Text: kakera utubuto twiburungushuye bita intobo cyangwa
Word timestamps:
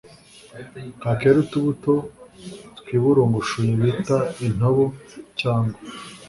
kakera 1.01 1.37
utubuto 1.43 1.93
twiburungushuye 2.79 3.71
bita 3.81 4.17
intobo 4.47 4.83
cyangwa 5.39 5.77